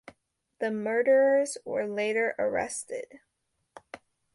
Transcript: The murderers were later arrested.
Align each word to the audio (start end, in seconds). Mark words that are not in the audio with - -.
The 0.57 0.71
murderers 0.71 1.59
were 1.63 1.85
later 1.85 2.33
arrested. 2.39 3.19